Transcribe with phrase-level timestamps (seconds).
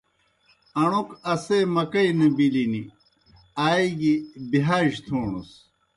[0.81, 2.73] اݨوْک اسے مکئی نہ بِلِن
[3.65, 3.69] آ
[3.99, 4.13] گیْ
[4.49, 5.49] بِہاج تھوݨَس۔